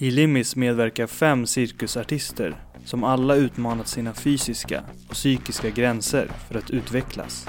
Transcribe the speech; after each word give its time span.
I 0.00 0.10
Limis 0.10 0.56
medverkar 0.56 1.06
fem 1.06 1.46
cirkusartister 1.46 2.54
som 2.84 3.04
alla 3.04 3.34
utmanat 3.34 3.88
sina 3.88 4.14
fysiska 4.14 4.82
och 5.08 5.14
psykiska 5.14 5.70
gränser 5.70 6.30
för 6.48 6.58
att 6.58 6.70
utvecklas. 6.70 7.48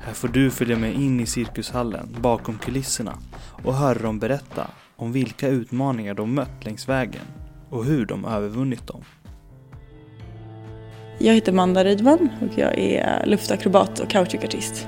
Här 0.00 0.12
får 0.12 0.28
du 0.28 0.50
följa 0.50 0.76
med 0.76 0.94
in 0.94 1.20
i 1.20 1.26
cirkushallen 1.26 2.16
bakom 2.20 2.58
kulisserna 2.58 3.18
och 3.64 3.74
höra 3.74 3.98
dem 3.98 4.18
berätta 4.18 4.66
om 4.96 5.12
vilka 5.12 5.48
utmaningar 5.48 6.14
de 6.14 6.34
mött 6.34 6.64
längs 6.64 6.88
vägen 6.88 7.22
och 7.70 7.84
hur 7.84 8.06
de 8.06 8.24
övervunnit 8.24 8.86
dem. 8.86 9.04
Jag 11.18 11.34
heter 11.34 11.52
Manda 11.52 11.84
Rydman 11.84 12.28
och 12.40 12.58
jag 12.58 12.78
är 12.78 13.26
luftakrobat 13.26 14.00
och 14.00 14.10
kautschukartist. 14.10 14.86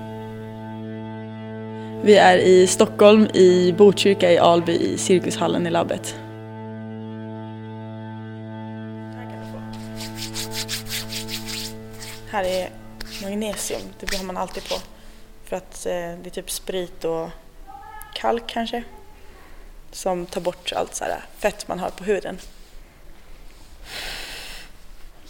Vi 2.05 2.17
är 2.17 2.39
i 2.39 2.67
Stockholm, 2.67 3.27
i 3.35 3.75
Botkyrka 3.79 4.33
i 4.33 4.39
Alby, 4.39 4.73
i 4.73 4.99
Cirkushallen 4.99 5.67
i 5.67 5.71
labbet. 5.71 6.15
Här 12.31 12.45
är 12.45 12.71
magnesium, 13.23 13.83
det 14.01 14.17
har 14.17 14.25
man 14.25 14.37
alltid 14.37 14.69
på. 14.69 14.75
För 15.45 15.57
att 15.57 15.87
eh, 15.87 15.93
det 15.93 16.27
är 16.27 16.31
typ 16.31 16.51
sprit 16.51 17.05
och 17.05 17.29
kalk 18.15 18.43
kanske. 18.47 18.83
Som 19.91 20.27
tar 20.27 20.41
bort 20.41 20.73
allt 20.73 20.95
så 20.95 21.05
här 21.05 21.25
fett 21.39 21.69
man 21.69 21.79
har 21.79 21.91
på 21.91 22.05
huden. 22.05 22.39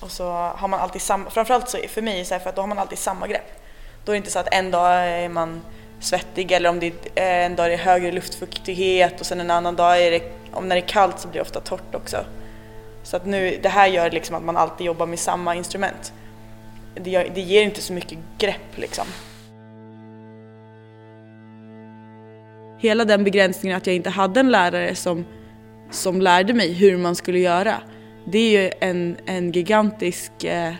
Och 0.00 0.10
så 0.10 0.30
har 0.32 0.68
man 0.68 0.80
alltid 0.80 1.02
samma, 1.02 1.30
framförallt 1.30 1.68
så 1.68 1.78
för 1.88 2.02
mig, 2.02 2.24
så 2.24 2.34
här, 2.34 2.40
för 2.40 2.50
att 2.50 2.56
då 2.56 2.62
har 2.62 2.66
man 2.66 2.78
alltid 2.78 2.98
samma 2.98 3.26
grepp. 3.26 3.62
Då 4.04 4.12
är 4.12 4.14
det 4.14 4.16
inte 4.16 4.30
så 4.30 4.38
att 4.38 4.54
en 4.54 4.70
dag 4.70 4.92
är 4.94 5.28
man 5.28 5.60
svettig 6.00 6.52
eller 6.52 6.70
om 6.70 6.80
det 6.80 6.86
är 6.86 6.92
eh, 7.14 7.46
en 7.46 7.56
dag 7.56 7.66
är 7.66 7.70
det 7.70 7.76
högre 7.76 8.12
luftfuktighet 8.12 9.20
och 9.20 9.26
sen 9.26 9.40
en 9.40 9.50
annan 9.50 9.76
dag 9.76 10.02
är 10.02 10.10
det, 10.10 10.32
om 10.52 10.68
när 10.68 10.76
det 10.76 10.82
är 10.82 10.88
kallt 10.88 11.20
så 11.20 11.28
blir 11.28 11.38
det 11.38 11.42
ofta 11.42 11.60
torrt 11.60 11.94
också. 11.94 12.24
Så 13.02 13.16
att 13.16 13.26
nu, 13.26 13.58
det 13.62 13.68
här 13.68 13.86
gör 13.86 14.10
liksom 14.10 14.36
att 14.36 14.42
man 14.42 14.56
alltid 14.56 14.86
jobbar 14.86 15.06
med 15.06 15.18
samma 15.18 15.54
instrument. 15.54 16.12
Det, 17.04 17.30
det 17.34 17.40
ger 17.40 17.62
inte 17.62 17.80
så 17.80 17.92
mycket 17.92 18.18
grepp 18.38 18.76
liksom. 18.76 19.06
Hela 22.78 23.04
den 23.04 23.24
begränsningen 23.24 23.76
att 23.76 23.86
jag 23.86 23.96
inte 23.96 24.10
hade 24.10 24.40
en 24.40 24.50
lärare 24.50 24.94
som, 24.94 25.24
som 25.90 26.20
lärde 26.20 26.54
mig 26.54 26.72
hur 26.72 26.96
man 26.96 27.16
skulle 27.16 27.38
göra 27.38 27.82
det 28.30 28.38
är 28.38 28.62
ju 28.62 28.70
en, 28.80 29.16
en 29.26 29.52
gigantisk 29.52 30.44
eh, 30.44 30.74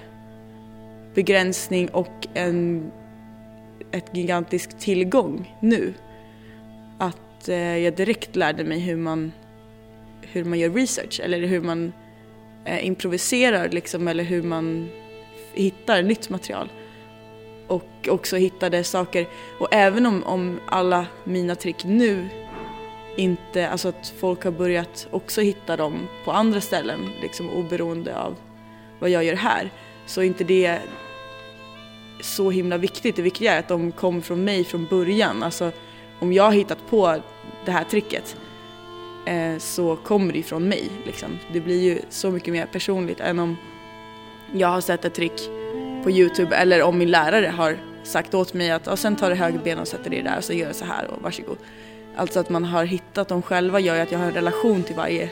begränsning 1.15 1.89
och 1.89 2.27
en 2.35 2.91
ett 3.93 4.17
gigantisk 4.17 4.79
tillgång 4.79 5.57
nu. 5.61 5.95
Att 6.99 7.49
eh, 7.49 7.79
jag 7.79 7.97
direkt 7.97 8.37
lärde 8.37 8.65
mig 8.65 8.79
hur 8.79 8.97
man, 8.97 9.33
hur 10.23 10.45
man 10.45 10.59
gör 10.59 10.71
research 10.71 11.21
eller 11.25 11.47
hur 11.47 11.61
man 11.61 11.93
eh, 12.65 12.87
improviserar 12.87 13.69
liksom, 13.69 14.09
eller 14.09 14.25
hur 14.25 14.43
man 14.43 14.89
hittar 15.53 16.03
nytt 16.03 16.31
material. 16.31 16.69
Och 17.67 18.09
också 18.09 18.37
hittade 18.37 18.85
saker, 18.85 19.29
och 19.59 19.69
även 19.71 20.07
om, 20.07 20.25
om 20.25 20.61
alla 20.67 21.07
mina 21.25 21.55
trick 21.55 21.85
nu 21.85 22.29
inte, 23.17 23.69
alltså 23.69 23.89
att 23.89 24.15
folk 24.19 24.45
har 24.45 24.51
börjat 24.51 25.09
också 25.11 25.41
hitta 25.41 25.77
dem 25.77 26.09
på 26.25 26.33
andra 26.33 26.61
ställen, 26.61 27.11
liksom 27.23 27.51
oberoende 27.51 28.19
av 28.19 28.37
vad 28.99 29.11
jag 29.11 29.25
gör 29.25 29.35
här, 29.35 29.71
så 30.07 30.21
är 30.21 30.25
inte 30.25 30.45
det 30.45 30.79
så 32.21 32.51
himla 32.51 32.79
viktigt. 32.79 33.17
Det 33.17 33.23
viktiga 33.23 33.55
är 33.55 33.59
att 33.59 33.69
de 33.69 33.93
kom 33.93 34.23
från 34.23 34.45
mig 34.45 34.65
från 34.65 34.87
början. 34.87 35.43
Alltså 35.43 35.73
om 36.21 36.33
jag 36.33 36.43
har 36.43 36.53
hittat 36.53 36.87
på 36.91 37.23
det 37.65 37.71
här 37.71 37.85
tricket 37.85 38.37
eh, 39.27 39.59
så 39.59 39.97
kommer 39.97 40.33
det 40.33 40.39
ifrån 40.39 40.69
mig. 40.69 40.91
Liksom. 41.07 41.39
Det 41.53 41.61
blir 41.61 41.83
ju 41.83 42.01
så 42.11 42.31
mycket 42.31 42.53
mer 42.53 42.67
personligt 42.67 43.21
än 43.21 43.39
om 43.39 43.57
jag 44.53 44.69
har 44.69 44.81
sett 44.81 45.05
ett 45.05 45.15
trick 45.15 45.51
på 46.05 46.11
Youtube 46.11 46.57
eller 46.57 46.83
om 46.83 46.99
min 46.99 47.11
lärare 47.11 47.47
har 47.47 47.77
sagt 48.03 48.35
åt 48.35 48.55
mig 48.55 48.71
att 48.71 48.99
sen 48.99 49.17
tar 49.17 49.31
du 49.31 49.37
höger 49.37 49.59
ben 49.59 49.79
och 49.79 49.89
sätter 49.89 50.11
dig 50.11 50.23
där 50.23 50.39
och 50.39 50.45
så 50.45 50.53
gör 50.53 50.67
jag 50.67 50.77
så 50.77 50.85
här 50.85 51.07
och 51.07 51.23
varsågod. 51.23 51.59
Alltså 52.17 52.41
att 52.41 52.51
man 52.51 52.65
har 52.65 52.85
hittat 52.85 53.29
dem 53.29 53.43
själva 53.43 53.81
gör 53.81 53.95
ju 53.95 54.01
att 54.01 54.13
jag 54.13 54.19
har 54.19 54.27
en 54.27 54.33
relation 54.33 54.83
till 54.83 54.97
varje 54.97 55.31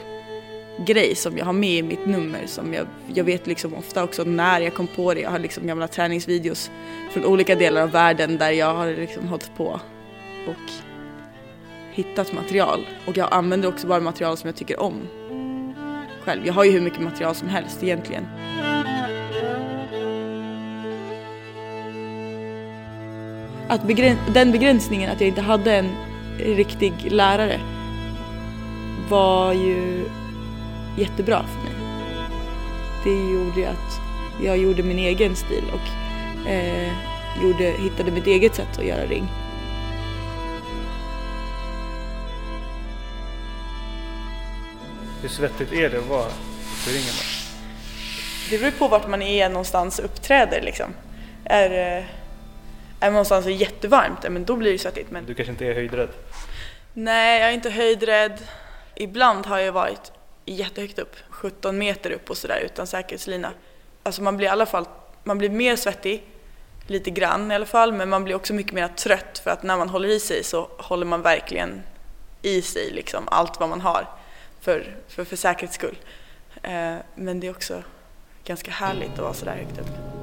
grej 0.85 1.15
som 1.15 1.37
jag 1.37 1.45
har 1.45 1.53
med 1.53 1.77
i 1.77 1.81
mitt 1.83 2.05
nummer. 2.05 2.45
Som 2.45 2.73
jag, 2.73 2.87
jag 3.13 3.23
vet 3.23 3.47
liksom 3.47 3.73
ofta 3.73 4.03
också 4.03 4.23
när 4.23 4.61
jag 4.61 4.73
kom 4.73 4.87
på 4.87 5.13
det. 5.13 5.21
Jag 5.21 5.31
har 5.31 5.39
liksom 5.39 5.67
gamla 5.67 5.87
träningsvideos 5.87 6.71
från 7.11 7.25
olika 7.25 7.55
delar 7.55 7.81
av 7.81 7.91
världen 7.91 8.37
där 8.37 8.51
jag 8.51 8.73
har 8.73 8.87
liksom 8.87 9.27
hållit 9.27 9.55
på 9.57 9.79
och 10.47 10.71
hittat 11.91 12.33
material. 12.33 12.87
Och 13.07 13.17
jag 13.17 13.27
använder 13.31 13.69
också 13.69 13.87
bara 13.87 13.99
material 13.99 14.37
som 14.37 14.47
jag 14.47 14.55
tycker 14.55 14.79
om 14.79 15.07
själv. 16.23 16.45
Jag 16.45 16.53
har 16.53 16.63
ju 16.63 16.71
hur 16.71 16.81
mycket 16.81 17.01
material 17.01 17.35
som 17.35 17.49
helst 17.49 17.83
egentligen. 17.83 18.25
Att 23.69 23.83
begräns 23.83 24.19
den 24.33 24.51
begränsningen 24.51 25.11
att 25.11 25.21
jag 25.21 25.27
inte 25.27 25.41
hade 25.41 25.75
en 25.75 25.89
riktig 26.39 26.93
lärare 27.11 27.59
var 29.09 29.53
ju 29.53 30.05
jättebra 30.97 31.43
för 31.43 31.63
mig. 31.63 31.73
Det 33.03 33.33
gjorde 33.33 33.69
att 33.69 33.99
jag 34.43 34.57
gjorde 34.57 34.83
min 34.83 34.99
egen 34.99 35.35
stil 35.35 35.63
och 35.73 36.49
eh, 36.49 36.91
gjorde, 37.43 37.63
hittade 37.63 38.11
mitt 38.11 38.27
eget 38.27 38.55
sätt 38.55 38.77
att 38.77 38.85
göra 38.85 39.05
ring. 39.05 39.27
Hur 45.21 45.29
svettigt 45.29 45.73
är 45.73 45.89
det 45.89 45.97
att 45.97 46.07
vara 46.07 46.29
på 46.85 46.89
ringen? 46.89 47.13
Det 48.49 48.57
beror 48.57 48.71
på 48.71 48.87
vart 48.87 49.07
man 49.07 49.21
är 49.21 49.49
någonstans 49.49 49.99
och 49.99 50.05
uppträder 50.05 50.61
liksom. 50.61 50.93
Är, 51.45 51.97
eh, 51.97 52.03
är 52.99 53.07
man 53.07 53.13
någonstans 53.13 53.45
är 53.45 53.49
jättevarmt, 53.49 54.29
men 54.29 54.45
då 54.45 54.55
blir 54.55 54.71
det 54.71 54.79
svettigt. 54.79 55.11
Men... 55.11 55.25
Du 55.25 55.33
kanske 55.33 55.51
inte 55.51 55.65
är 55.65 55.73
höjdrädd? 55.73 56.09
Nej, 56.93 57.39
jag 57.39 57.49
är 57.49 57.53
inte 57.53 57.69
höjdrädd. 57.69 58.37
Ibland 58.95 59.45
har 59.45 59.57
jag 59.57 59.71
varit 59.71 60.11
jättehögt 60.45 60.99
upp, 60.99 61.15
17 61.29 61.77
meter 61.77 62.11
upp 62.11 62.29
och 62.29 62.37
sådär 62.37 62.61
utan 62.65 62.87
säkerhetslina. 62.87 63.51
Alltså 64.03 64.21
man 64.21 64.37
blir 64.37 64.47
i 64.47 64.49
alla 64.49 64.65
fall, 64.65 64.85
man 65.23 65.37
blir 65.37 65.49
mer 65.49 65.75
svettig, 65.75 66.23
lite 66.87 67.09
grann 67.09 67.51
i 67.51 67.55
alla 67.55 67.65
fall, 67.65 67.93
men 67.93 68.09
man 68.09 68.23
blir 68.23 68.35
också 68.35 68.53
mycket 68.53 68.73
mer 68.73 68.87
trött 68.87 69.41
för 69.43 69.51
att 69.51 69.63
när 69.63 69.77
man 69.77 69.89
håller 69.89 70.09
i 70.09 70.19
sig 70.19 70.43
så 70.43 70.69
håller 70.77 71.05
man 71.05 71.21
verkligen 71.21 71.81
i 72.41 72.61
sig 72.61 72.91
liksom 72.91 73.23
allt 73.27 73.59
vad 73.59 73.69
man 73.69 73.81
har 73.81 74.07
för, 74.61 74.95
för, 75.07 75.23
för 75.23 75.35
säkerhets 75.35 75.75
skull. 75.75 75.97
Eh, 76.63 76.95
men 77.15 77.39
det 77.39 77.47
är 77.47 77.51
också 77.51 77.83
ganska 78.43 78.71
härligt 78.71 79.11
att 79.11 79.19
vara 79.19 79.33
sådär 79.33 79.55
högt 79.55 79.79
upp. 79.79 80.16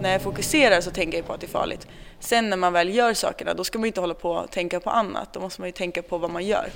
När 0.00 0.12
jag 0.12 0.22
fokuserar 0.22 0.80
så 0.80 0.90
tänker 0.90 1.18
jag 1.18 1.26
på 1.26 1.32
att 1.32 1.40
det 1.40 1.46
är 1.46 1.48
farligt. 1.48 1.86
Sen 2.20 2.50
när 2.50 2.56
man 2.56 2.72
väl 2.72 2.94
gör 2.94 3.14
sakerna 3.14 3.54
då 3.54 3.64
ska 3.64 3.78
man 3.78 3.86
inte 3.86 4.00
hålla 4.00 4.14
på 4.14 4.30
och 4.30 4.50
tänka 4.50 4.80
på 4.80 4.90
annat, 4.90 5.32
då 5.32 5.40
måste 5.40 5.60
man 5.60 5.68
ju 5.68 5.72
tänka 5.72 6.02
på 6.02 6.18
vad 6.18 6.30
man 6.30 6.46
gör. 6.46 6.70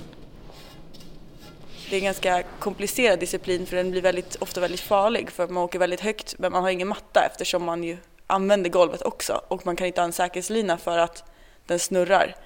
Det 1.90 1.96
är 1.96 1.98
en 1.98 2.04
ganska 2.04 2.42
komplicerad 2.58 3.18
disciplin 3.18 3.66
för 3.66 3.76
den 3.76 3.90
blir 3.90 4.02
väldigt, 4.02 4.36
ofta 4.36 4.60
väldigt 4.60 4.80
farlig 4.80 5.30
för 5.30 5.48
man 5.48 5.62
åker 5.62 5.78
väldigt 5.78 6.00
högt 6.00 6.34
men 6.38 6.52
man 6.52 6.62
har 6.62 6.70
ingen 6.70 6.88
matta 6.88 7.26
eftersom 7.32 7.64
man 7.64 7.84
ju 7.84 7.96
använder 8.26 8.70
golvet 8.70 9.02
också 9.02 9.40
och 9.48 9.66
man 9.66 9.76
kan 9.76 9.86
inte 9.86 10.00
ha 10.00 10.06
en 10.06 10.12
säkerhetslina 10.12 10.78
för 10.78 10.98
att 10.98 11.24
den 11.66 11.78
snurrar. 11.78 12.36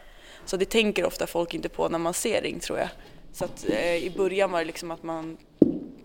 Så 0.44 0.56
det 0.56 0.64
tänker 0.64 1.06
ofta 1.06 1.26
folk 1.26 1.54
inte 1.54 1.68
på 1.68 1.88
när 1.88 1.98
man 1.98 2.14
ser 2.14 2.42
ring 2.42 2.60
tror 2.60 2.78
jag. 2.78 2.88
Så 3.32 3.44
att 3.44 3.64
eh, 3.68 3.94
i 3.94 4.12
början 4.16 4.50
var 4.50 4.58
det 4.58 4.64
liksom 4.64 4.90
att 4.90 5.02
man 5.02 5.36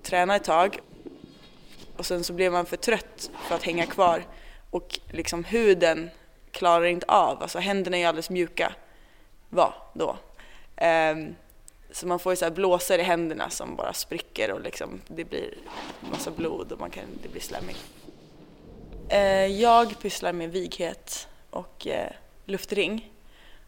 tränade 0.03 0.37
ett 0.37 0.43
tag 0.43 0.79
och 1.97 2.05
sen 2.05 2.23
så 2.23 2.33
blev 2.33 2.51
man 2.51 2.65
för 2.65 2.77
trött 2.77 3.31
för 3.47 3.55
att 3.55 3.63
hänga 3.63 3.85
kvar 3.85 4.23
och 4.73 4.99
liksom 5.09 5.43
huden 5.43 6.09
klarar 6.51 6.85
inte 6.85 7.05
av, 7.05 7.41
alltså 7.41 7.59
händerna 7.59 7.97
är 7.97 8.01
ju 8.01 8.07
alldeles 8.07 8.29
mjuka 8.29 8.73
var 9.49 9.73
då. 9.93 10.17
Um, 10.81 11.35
så 11.91 12.07
man 12.07 12.19
får 12.19 12.31
ju 12.31 12.35
så 12.35 12.45
här 12.45 12.51
blåsor 12.51 12.99
i 12.99 13.03
händerna 13.03 13.49
som 13.49 13.75
bara 13.75 13.93
spricker 13.93 14.51
och 14.51 14.61
liksom 14.61 15.01
det 15.07 15.23
blir 15.23 15.53
massa 16.11 16.31
blod 16.31 16.71
och 16.71 16.79
man 16.79 16.89
kan, 16.89 17.03
det 17.23 17.29
blir 17.29 17.41
slemmigt. 17.41 17.79
Uh, 19.11 19.17
ehm, 19.17 19.59
jag 19.59 19.99
pysslar 19.99 20.33
med 20.33 20.51
vighet 20.51 21.27
och 21.49 21.87
uh, 21.89 21.93
luftring. 22.45 23.11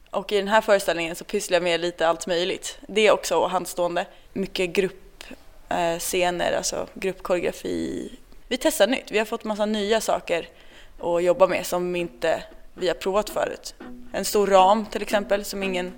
Och 0.09 0.31
i 0.31 0.37
den 0.37 0.47
här 0.47 0.61
föreställningen 0.61 1.15
så 1.15 1.25
pysslar 1.25 1.55
jag 1.55 1.63
med 1.63 1.79
lite 1.79 2.07
allt 2.07 2.27
möjligt. 2.27 2.79
Det 2.87 3.07
är 3.07 3.11
också 3.11 3.45
handstående. 3.45 4.05
Mycket 4.33 4.69
gruppscener, 4.69 6.51
eh, 6.51 6.57
alltså 6.57 6.87
gruppkoreografi. 6.93 8.11
Vi 8.47 8.57
testar 8.57 8.87
nytt. 8.87 9.11
Vi 9.11 9.17
har 9.17 9.25
fått 9.25 9.43
massa 9.43 9.65
nya 9.65 10.01
saker 10.01 10.49
att 10.99 11.23
jobba 11.23 11.47
med 11.47 11.65
som 11.65 11.95
inte 11.95 12.43
vi 12.73 12.87
har 12.87 12.95
provat 12.95 13.29
förut. 13.29 13.75
En 14.13 14.25
stor 14.25 14.47
ram 14.47 14.85
till 14.85 15.01
exempel 15.01 15.45
som 15.45 15.63
ingen 15.63 15.91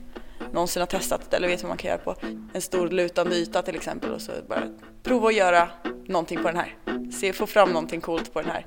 någonsin 0.52 0.80
har 0.80 0.88
testat 0.88 1.34
eller 1.34 1.48
vet 1.48 1.64
vad 1.64 1.70
man 1.70 1.78
kan 1.78 1.90
göra 1.90 2.00
på 2.00 2.16
en 2.54 2.62
stor 2.62 2.90
lutande 2.90 3.36
yta 3.36 3.62
till 3.62 3.76
exempel 3.76 4.12
och 4.12 4.22
så 4.22 4.32
bara 4.48 4.64
prova 5.04 5.28
att 5.28 5.36
göra 5.36 5.70
någonting 6.08 6.38
på 6.38 6.48
den 6.48 6.58
här. 6.58 6.76
Se, 7.12 7.34
få 7.34 7.48
fram 7.48 7.70
någonting 7.70 8.02
coolt 8.02 8.34
på 8.34 8.42
den 8.42 8.52
här. 8.52 8.66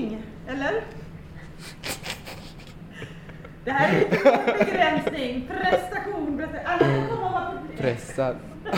Tagning, 0.00 0.22
eller? 0.48 0.82
Det 3.64 3.70
här 3.70 3.94
är 3.94 4.00
lite 4.00 4.64
begränsning, 4.64 5.48
prestation, 5.48 6.38
prestation. 6.38 6.66
Alla 6.66 6.78
kan 6.78 7.08
komma 7.08 7.26
och 7.26 7.32
vara. 7.32 7.52
Pressad. 7.78 8.36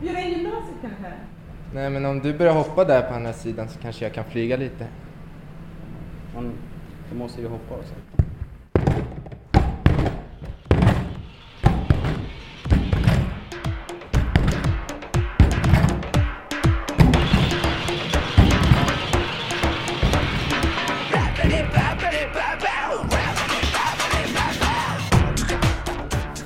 Bjuda 0.00 0.20
in 0.20 0.30
gymnasiet 0.30 0.76
kanske? 0.82 1.12
Nej 1.74 1.90
men 1.90 2.04
om 2.04 2.20
du 2.20 2.34
börjar 2.34 2.52
hoppa 2.52 2.84
där 2.84 3.02
på 3.02 3.14
andra 3.14 3.32
sidan 3.32 3.68
så 3.68 3.78
kanske 3.78 4.04
jag 4.04 4.14
kan 4.14 4.24
flyga 4.24 4.56
lite. 4.56 4.86
Man, 6.34 6.52
du 7.10 7.18
måste 7.18 7.40
ju 7.40 7.48
hoppa 7.48 7.74
också. 7.74 7.94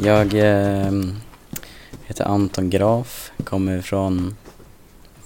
Jag 0.02 0.34
eh, 0.34 0.92
heter 2.04 2.24
Anton 2.24 2.70
Graf, 2.70 3.32
kommer 3.44 3.80
från 3.80 4.36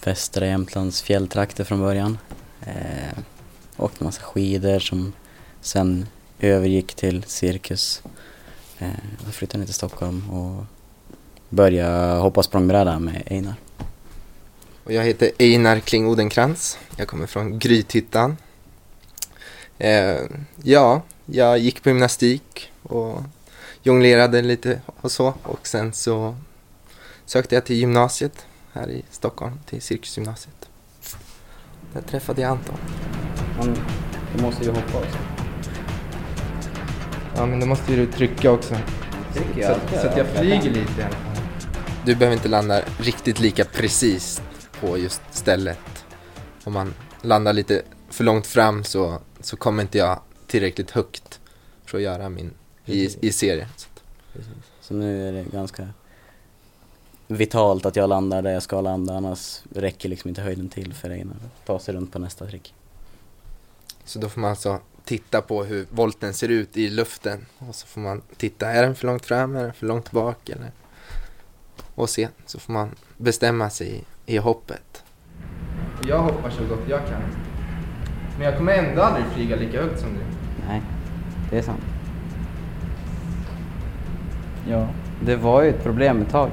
västra 0.05 0.47
Jämtlands 0.47 1.03
fjälltrakter 1.03 1.65
från 1.65 1.81
början. 1.81 2.19
Eh, 2.67 3.19
åkte 3.77 4.05
massa 4.05 4.23
skidor 4.23 4.79
som 4.79 5.13
sen 5.61 6.07
övergick 6.41 6.95
till 6.95 7.25
cirkus. 7.27 8.03
Eh, 8.79 8.89
jag 9.25 9.35
flyttade 9.35 9.59
ner 9.59 9.65
till 9.65 9.75
Stockholm 9.75 10.31
och 10.31 10.65
började 11.49 12.21
hoppa 12.21 12.43
språngbräda 12.43 12.99
med 12.99 13.23
Einar. 13.27 13.55
Och 14.85 14.93
jag 14.93 15.05
heter 15.05 15.31
Einar 15.39 15.81
Kling 15.81 16.07
Odenkrans. 16.07 16.79
Jag 16.97 17.09
kommer 17.09 17.27
från 17.27 17.59
Grythyttan. 17.59 18.37
Eh, 19.79 20.17
ja, 20.63 21.03
jag 21.27 21.59
gick 21.59 21.83
på 21.83 21.89
gymnastik 21.89 22.73
och 22.83 23.23
jonglerade 23.85 24.43
lite 24.43 24.81
och 25.01 25.13
så. 25.13 25.35
Och 25.43 25.67
sen 25.67 25.93
så 25.93 26.37
sökte 27.27 27.55
jag 27.55 27.65
till 27.65 27.77
gymnasiet 27.77 28.47
här 28.73 28.91
i 28.91 29.05
Stockholm, 29.11 29.59
till 29.67 29.83
Cirkusgymnasiet. 29.83 30.69
Där 31.93 32.01
träffade 32.03 32.43
jag 32.43 32.51
Anton. 32.51 32.77
Man, 33.59 33.79
du 34.37 34.43
måste 34.43 34.65
ju 34.65 34.71
hoppa 34.71 34.99
också. 34.99 35.19
Ja, 37.37 37.47
men 37.47 37.61
då 37.61 37.67
måste 37.67 37.93
ju 37.93 38.07
du 38.07 38.13
trycka 38.13 38.51
också. 38.51 38.75
Trycker 39.35 39.61
jag 39.61 39.77
Så, 39.91 39.99
så 40.01 40.07
att 40.07 40.17
jag 40.17 40.27
ja. 40.27 40.41
flyger 40.41 40.71
lite 40.71 41.01
i 41.01 41.05
alla 41.05 41.15
fall. 41.15 41.43
Du 42.07 42.15
behöver 42.15 42.37
inte 42.37 42.49
landa 42.49 42.83
riktigt 42.99 43.41
lika 43.41 43.65
precis 43.65 44.43
på 44.81 44.99
just 44.99 45.23
stället. 45.31 46.05
Om 46.65 46.73
man 46.73 46.95
landar 47.23 47.53
lite 47.53 47.83
för 48.11 48.25
långt 48.25 48.47
fram 48.47 48.85
så, 48.85 49.19
så 49.41 49.57
kommer 49.57 49.83
inte 49.83 49.99
jag 49.99 50.21
tillräckligt 50.47 50.91
högt 50.91 51.41
för 51.87 51.99
att 51.99 52.05
göra 52.05 52.29
min 52.29 52.51
i, 52.87 53.27
i 53.27 53.33
serien. 53.33 53.69
Så. 53.77 53.89
Så 54.81 54.95
nu 54.95 55.29
är 55.29 55.33
det 55.33 55.45
ganska 55.53 55.89
vitalt 57.27 57.87
att 57.87 57.97
jag 57.97 58.09
landar 58.09 58.43
där 58.43 58.51
jag 58.51 58.63
ska 58.63 58.81
landa 58.81 59.17
annars 59.17 59.63
räcker 59.75 60.09
liksom 60.09 60.29
inte 60.29 60.43
höjden 60.43 60.69
till 60.69 60.95
för 60.95 61.11
Einar 61.11 61.37
att 61.37 61.67
ta 61.67 61.79
sig 61.79 61.95
runt 61.95 62.13
på 62.13 62.19
nästa 62.19 62.47
trick. 62.47 62.75
Så 64.05 64.19
då 64.19 64.29
får 64.29 64.41
man 64.41 64.51
alltså 64.51 64.81
titta 65.05 65.41
på 65.41 65.65
hur 65.65 65.87
volten 65.91 66.35
ser 66.35 66.49
ut 66.49 66.77
i 66.77 66.91
luften 66.91 67.47
och 67.59 67.75
så 67.75 67.87
får 67.87 68.01
man 68.01 68.23
titta, 68.37 68.71
är 68.71 68.83
den 68.83 68.95
för 68.95 69.07
långt 69.07 69.27
fram, 69.27 69.57
är 69.57 69.63
den 69.63 69.73
för 69.73 69.87
långt 69.87 70.11
bak 70.11 70.49
eller 70.49 70.73
och 71.95 72.11
se, 72.11 72.29
så 72.47 72.59
får 72.59 72.73
man 72.73 72.91
bestämma 73.17 73.71
sig 73.71 74.05
i, 74.27 74.35
i 74.35 74.39
hoppet. 74.39 75.03
Jag 76.09 76.19
hoppar 76.19 76.51
så 76.51 76.65
gott 76.65 76.89
jag 76.89 77.07
kan. 77.07 77.23
Men 78.39 78.47
jag 78.47 78.57
kommer 78.57 78.73
ändå 78.73 79.03
aldrig 79.03 79.27
flyga 79.35 79.57
lika 79.57 79.83
högt 79.83 80.01
som 80.01 80.09
du. 80.15 80.21
Nej, 80.69 80.83
det 81.51 81.59
är 81.59 81.63
sant. 81.63 81.94
Ja, 84.69 84.89
det 85.25 85.37
var 85.37 85.63
ju 85.63 85.69
ett 85.69 85.83
problem 85.83 86.23
ett 86.23 86.31
tag. 86.31 86.51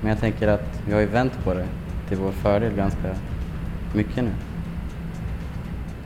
Men 0.00 0.10
jag 0.10 0.20
tänker 0.20 0.48
att 0.48 0.80
vi 0.86 0.92
har 0.92 1.00
ju 1.00 1.06
vänt 1.06 1.32
på 1.44 1.54
det 1.54 1.66
till 2.08 2.18
vår 2.18 2.32
fördel 2.32 2.74
ganska 2.74 3.16
mycket 3.94 4.24
nu. 4.24 4.30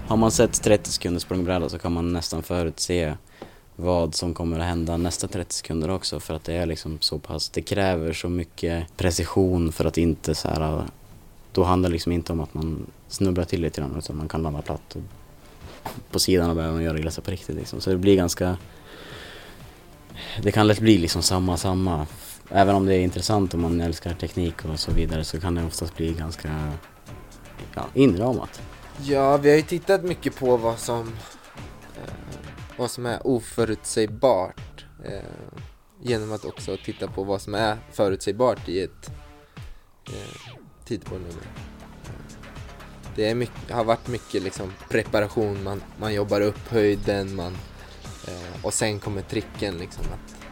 Har 0.06 0.17
man 0.17 0.31
sett 0.31 0.62
30 0.62 0.91
sekunders 0.91 1.23
språngbräda 1.23 1.69
så 1.69 1.79
kan 1.79 1.93
man 1.93 2.12
nästan 2.12 2.43
förutse 2.43 3.14
vad 3.76 4.14
som 4.14 4.35
kommer 4.35 4.58
att 4.58 4.67
hända 4.67 4.96
nästa 4.96 5.29
30 5.29 5.55
sekunder 5.55 5.91
också 5.91 6.20
för 6.20 6.35
att 6.35 6.44
det 6.44 6.55
är 6.55 6.67
liksom 6.67 6.99
så 7.00 7.19
pass, 7.19 7.49
det 7.49 7.62
kräver 7.62 8.12
så 8.12 8.29
mycket 8.29 8.96
precision 8.96 9.73
för 9.73 9.85
att 9.85 9.99
inte 9.99 10.35
så 10.35 10.49
här, 10.49 10.82
då 11.52 11.64
handlar 11.64 11.88
det 11.88 11.93
liksom 11.93 12.12
inte 12.12 12.32
om 12.32 12.41
att 12.41 12.55
man 12.55 12.87
snubblar 13.08 13.44
till 13.44 13.61
lite 13.61 13.81
grann 13.81 13.96
utan 13.99 14.17
man 14.17 14.29
kan 14.29 14.43
landa 14.43 14.62
platt 14.62 14.96
och 14.96 15.02
på 16.11 16.19
sidan 16.19 16.50
och 16.50 16.56
börja 16.56 16.82
göra 16.82 16.99
glassa 16.99 17.23
på 17.23 17.31
riktigt 17.31 17.56
liksom. 17.56 17.81
Så 17.81 17.91
det 17.91 17.96
blir 17.96 18.17
ganska, 18.17 18.56
det 20.43 20.53
kan 20.53 20.67
lätt 20.67 20.81
bli 20.81 20.99
liksom 20.99 21.23
samma, 21.23 21.57
samma. 21.57 22.07
Även 22.51 22.75
om 22.75 22.87
det 22.87 22.95
är 22.95 23.01
intressant 23.01 23.55
och 23.55 23.61
man 23.61 23.81
älskar 23.81 24.15
teknik 24.15 24.65
och 24.65 24.81
så 24.81 24.93
vidare 24.93 25.25
så 25.25 25.41
kan 25.41 25.55
det 25.55 25.65
oftast 25.65 25.97
bli 25.97 26.13
ganska 26.13 26.73
ja, 27.75 27.87
inramat. 27.95 28.63
Ja, 29.03 29.37
vi 29.37 29.51
har 29.51 29.57
ju 29.57 29.63
tittat 29.63 30.03
mycket 30.03 30.37
på 30.37 30.57
vad 30.57 30.79
som, 30.79 31.09
eh, 31.97 32.15
vad 32.77 32.91
som 32.91 33.07
är 33.07 33.27
oförutsägbart. 33.27 34.85
Eh, 35.05 35.59
genom 36.05 36.33
att 36.33 36.45
också 36.45 36.77
titta 36.85 37.09
på 37.09 37.25
vad 37.25 37.43
som 37.43 37.55
är 37.55 37.77
förutsägbart 37.93 38.69
i 38.69 38.83
ett 38.83 39.11
eh, 40.09 40.53
tidporrnummer. 40.85 41.43
Eh, 42.05 42.11
det 43.17 43.29
är 43.29 43.35
mycket, 43.35 43.71
har 43.71 43.85
varit 43.85 44.09
mycket 44.09 44.43
liksom 44.43 44.73
preparation, 44.89 45.63
man, 45.63 45.83
man 45.99 46.15
jobbar 46.15 46.41
upp 46.41 46.69
höjden 46.69 47.35
man, 47.37 47.56
eh, 48.29 48.65
och 48.65 48.75
sen 48.75 48.99
kommer 48.99 49.23
tricken 49.23 49.79
liksom. 49.79 50.05
Att, 50.05 50.45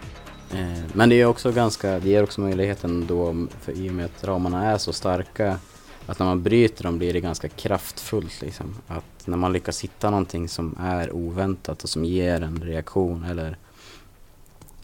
Eh, 0.55 0.83
Men 0.93 1.09
det 1.09 1.21
är 1.21 1.27
också 1.27 1.53
ganska, 1.53 1.99
det 1.99 2.09
ger 2.09 2.23
också 2.23 2.41
möjligheten 2.41 3.07
då, 3.07 3.47
för 3.61 3.73
i 3.73 3.91
och 3.91 3.95
med 3.95 4.05
att 4.05 4.25
ramarna 4.25 4.65
är 4.71 4.79
så 4.79 4.93
starka, 4.93 5.59
att 6.07 6.19
när 6.19 6.27
man 6.27 6.43
bryter 6.43 6.85
dem 6.85 6.99
blir 6.99 7.13
det 7.13 7.21
ganska 7.21 7.49
kraftfullt 7.49 8.41
liksom. 8.43 8.75
Att 8.87 9.27
när 9.27 9.37
man 9.37 9.53
lyckas 9.53 9.85
hitta 9.85 10.11
någonting 10.11 10.49
som 10.49 10.77
är 10.81 11.13
oväntat 11.13 11.83
och 11.83 11.89
som 11.89 12.05
ger 12.05 12.41
en 12.41 12.63
reaktion 12.63 13.25
eller 13.25 13.57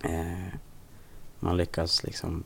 eh, 0.02 0.54
man 1.40 1.56
lyckas 1.56 2.04
liksom 2.04 2.44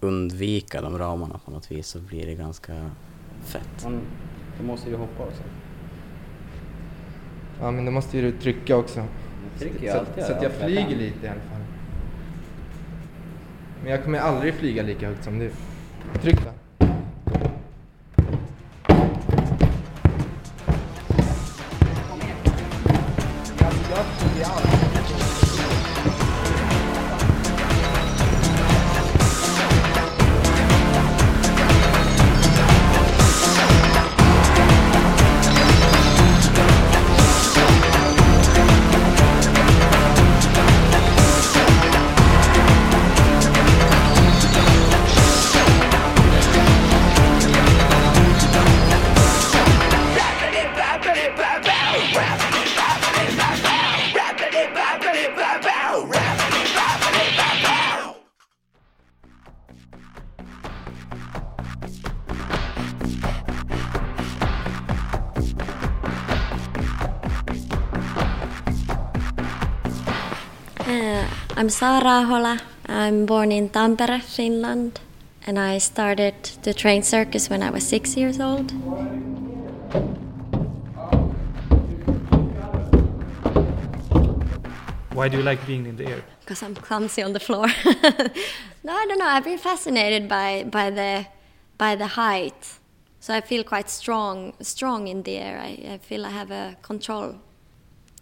undvika 0.00 0.82
de 0.82 0.98
ramarna 0.98 1.40
på 1.44 1.50
något 1.50 1.70
vis 1.70 1.86
så 1.86 1.98
blir 1.98 2.26
det 2.26 2.34
ganska 2.34 2.90
fett. 3.44 3.84
Man, 3.84 4.00
du 4.58 4.66
måste 4.66 4.90
ju 4.90 4.96
hoppa 4.96 5.22
också. 5.22 5.42
Ja 7.60 7.70
men 7.70 7.84
då 7.84 7.90
måste 7.90 8.16
ju 8.18 8.22
du 8.30 8.38
trycka 8.38 8.76
också. 8.76 9.00
Jag 9.00 9.60
trycker 9.60 9.92
Så, 9.92 9.98
alltid. 9.98 10.24
så 10.24 10.32
att 10.32 10.42
jag 10.42 10.52
ja, 10.52 10.64
flyger 10.66 10.82
kan. 10.82 10.98
lite 10.98 11.26
i 11.26 11.28
alla 11.28 11.40
fall. 11.40 11.60
Men 13.82 13.90
jag 13.92 14.04
kommer 14.04 14.18
aldrig 14.18 14.54
flyga 14.54 14.82
lika 14.82 15.08
högt 15.08 15.24
som 15.24 15.38
du. 15.38 15.50
Tryck 16.22 16.36
då. 16.44 16.50
I'm 71.60 71.68
Sara 71.68 72.24
Ahola. 72.24 72.58
I'm 72.86 73.26
born 73.26 73.52
in 73.52 73.68
Tampere, 73.68 74.22
Finland, 74.22 74.98
and 75.46 75.58
I 75.58 75.76
started 75.76 76.42
to 76.62 76.72
train 76.72 77.02
circus 77.02 77.50
when 77.50 77.62
I 77.62 77.68
was 77.68 77.86
six 77.86 78.16
years 78.16 78.40
old. 78.40 78.72
Why 85.12 85.28
do 85.28 85.36
you 85.36 85.42
like 85.42 85.66
being 85.66 85.84
in 85.84 85.96
the 85.96 86.06
air? 86.06 86.22
because 86.40 86.62
I'm 86.62 86.74
clumsy 86.74 87.22
on 87.22 87.34
the 87.34 87.40
floor. 87.40 87.66
no, 88.82 88.94
I 88.94 89.04
don't 89.06 89.18
know. 89.18 89.26
I've 89.26 89.44
been 89.44 89.58
fascinated 89.58 90.30
by 90.30 90.64
by 90.64 90.88
the 90.88 91.26
by 91.76 91.94
the 91.94 92.06
height. 92.06 92.78
So 93.20 93.34
I 93.34 93.42
feel 93.42 93.64
quite 93.64 93.90
strong, 93.90 94.54
strong 94.62 95.08
in 95.08 95.24
the 95.24 95.36
air. 95.36 95.60
I, 95.60 95.92
I 95.92 95.98
feel 95.98 96.24
I 96.24 96.30
have 96.30 96.50
a 96.50 96.78
control 96.80 97.34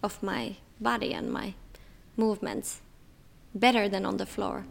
of 0.02 0.20
my 0.24 0.56
body 0.80 1.14
and 1.14 1.30
my 1.32 1.54
movements 2.16 2.80
better 3.58 3.88
than 3.88 4.06
on 4.06 4.16
the 4.16 4.26
floor. 4.26 4.66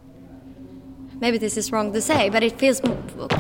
Maybe 1.20 1.38
this 1.38 1.58
is 1.58 1.72
wrong 1.72 1.94
to 1.94 2.02
say, 2.02 2.30
but 2.30 2.44
it 2.44 2.60
feels 2.60 2.80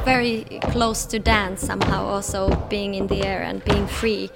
very 0.04 0.44
close 0.72 1.06
to 1.06 1.20
dance 1.20 1.62
somehow, 1.62 2.06
also 2.06 2.56
being 2.70 2.96
in 2.96 3.08
the 3.08 3.24
air 3.24 3.42
and 3.44 3.64
being 3.64 3.88
free. 3.88 4.30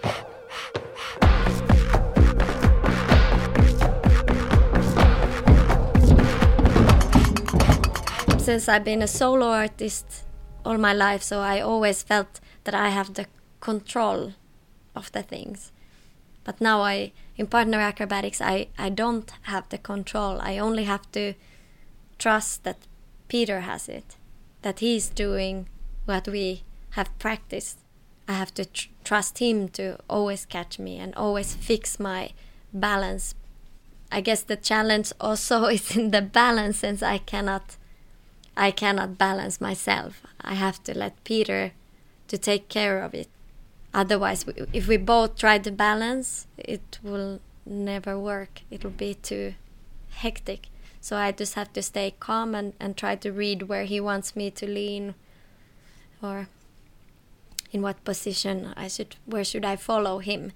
Since 8.38 8.68
I've 8.68 8.84
been 8.84 9.02
a 9.02 9.08
solo 9.08 9.48
artist 9.48 10.26
all 10.66 10.78
my 10.78 10.94
life, 10.94 11.24
so 11.24 11.40
I 11.40 11.62
always 11.62 12.04
felt 12.04 12.40
that 12.64 12.76
I 12.76 12.90
have 12.90 13.14
the 13.14 13.26
control 13.60 14.34
of 14.96 15.12
the 15.14 15.24
things. 15.24 15.72
But 16.44 16.60
now 16.62 16.82
I 16.82 17.12
in 17.42 17.48
partner 17.48 17.80
acrobatics 17.80 18.40
I, 18.40 18.68
I 18.78 18.90
don't 18.90 19.30
have 19.54 19.68
the 19.70 19.80
control. 19.80 20.40
I 20.40 20.60
only 20.60 20.84
have 20.84 21.12
to 21.14 21.34
trust 22.20 22.64
that 22.66 22.78
Peter 23.30 23.62
has 23.62 23.90
it, 23.90 24.16
that 24.62 24.80
he's 24.80 25.10
doing 25.10 25.68
what 26.06 26.28
we 26.28 26.62
have 26.92 27.18
practiced. 27.18 27.80
I 28.28 28.34
have 28.34 28.54
to 28.54 28.66
tr- 28.66 28.90
trust 29.04 29.40
him 29.40 29.70
to 29.70 29.98
always 30.08 30.46
catch 30.46 30.78
me 30.78 31.00
and 31.00 31.16
always 31.16 31.56
fix 31.56 32.00
my 32.00 32.30
balance. 32.72 33.34
I 34.12 34.22
guess 34.22 34.44
the 34.44 34.56
challenge 34.56 35.12
also 35.20 35.66
is 35.78 35.98
in 35.98 36.12
the 36.12 36.22
balance 36.22 36.78
since 36.78 37.02
I 37.02 37.18
cannot 37.18 37.78
I 38.56 38.70
cannot 38.70 39.18
balance 39.18 39.60
myself. 39.60 40.22
I 40.42 40.54
have 40.54 40.84
to 40.84 40.96
let 40.96 41.24
Peter 41.24 41.72
to 42.28 42.38
take 42.38 42.70
care 42.70 43.02
of 43.02 43.16
it. 43.16 43.30
Otherwise, 43.94 44.46
if 44.72 44.88
we 44.88 44.98
both 44.98 45.36
try 45.36 45.58
to 45.58 45.72
balance, 45.72 46.48
it 46.58 47.00
will 47.04 47.40
never 47.66 48.18
work. 48.18 48.62
It 48.70 48.84
will 48.84 48.92
be 48.92 49.16
too 49.16 49.56
hectic. 50.12 50.68
So 51.02 51.18
I 51.18 51.32
just 51.32 51.56
have 51.56 51.74
to 51.74 51.82
stay 51.82 52.14
calm 52.20 52.56
and, 52.56 52.74
and 52.80 52.96
try 52.96 53.16
to 53.18 53.32
read 53.32 53.64
where 53.64 53.86
he 53.86 54.00
wants 54.00 54.36
me 54.36 54.52
to 54.52 54.68
lean 54.68 55.16
or 56.22 56.48
in 57.72 57.82
what 57.82 58.04
position 58.04 58.74
I 58.78 58.88
should 58.88 59.16
where 59.26 59.44
should 59.44 59.66
I 59.66 59.76
follow 59.76 60.20
him. 60.20 60.52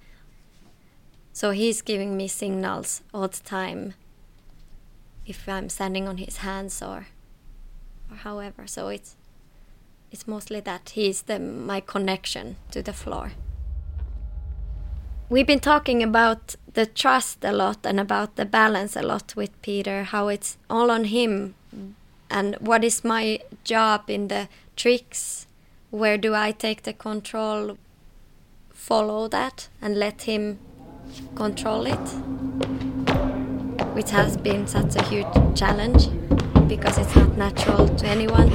So 1.33 1.51
he's 1.51 1.81
giving 1.81 2.15
me 2.15 2.27
signals 2.27 3.01
all 3.13 3.27
the 3.27 3.43
time 3.43 3.95
if 5.25 5.49
I'm 5.49 5.69
standing 5.69 6.07
on 6.07 6.17
his 6.17 6.37
hands 6.37 6.81
or 6.81 7.07
or 8.11 8.17
however. 8.17 8.67
So 8.67 8.89
it's 8.89 9.15
it's 10.15 10.29
mostly 10.29 10.61
that 10.61 10.91
he's 10.91 11.23
the 11.23 11.37
my 11.37 11.81
connection 11.81 12.55
to 12.71 12.81
the 12.81 12.93
floor. 12.93 13.33
We've 15.27 15.45
been 15.53 15.59
talking 15.59 16.01
about 16.01 16.55
the 16.73 16.85
trust 16.85 17.43
a 17.43 17.51
lot 17.51 17.79
and 17.83 17.99
about 17.99 18.37
the 18.37 18.45
balance 18.45 18.95
a 18.95 19.01
lot 19.01 19.35
with 19.35 19.51
Peter, 19.61 20.03
how 20.03 20.29
it's 20.29 20.57
all 20.69 20.89
on 20.89 21.03
him 21.05 21.55
and 22.29 22.55
what 22.61 22.85
is 22.85 23.03
my 23.03 23.39
job 23.65 24.09
in 24.09 24.29
the 24.29 24.47
tricks, 24.77 25.47
where 25.91 26.17
do 26.17 26.33
I 26.33 26.53
take 26.53 26.83
the 26.83 26.93
control, 26.93 27.77
follow 28.69 29.27
that 29.27 29.67
and 29.81 29.97
let 29.97 30.21
him 30.21 30.59
control 31.35 31.85
it, 31.87 32.07
which 33.97 34.11
has 34.11 34.37
been 34.37 34.65
such 34.65 34.95
a 34.95 35.03
huge 35.09 35.33
challenge 35.55 36.07
because 36.69 36.97
it's 36.97 37.15
not 37.17 37.37
natural 37.37 37.89
to 37.89 38.05
anyone. 38.07 38.49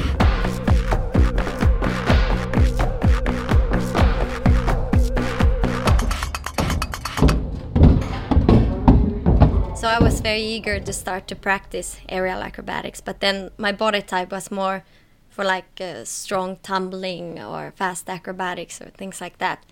So 9.80 9.88
I 9.88 9.98
was 9.98 10.20
very 10.20 10.42
eager 10.42 10.78
to 10.78 10.92
start 10.92 11.26
to 11.28 11.34
practice 11.34 11.96
aerial 12.06 12.42
acrobatics, 12.42 13.00
but 13.00 13.20
then 13.20 13.50
my 13.56 13.72
body 13.72 14.02
type 14.02 14.30
was 14.30 14.50
more 14.50 14.84
for 15.30 15.42
like 15.42 15.80
uh, 15.80 16.04
strong 16.04 16.58
tumbling 16.62 17.42
or 17.42 17.72
fast 17.74 18.10
acrobatics 18.10 18.82
or 18.82 18.90
things 18.90 19.22
like 19.22 19.38
that. 19.38 19.64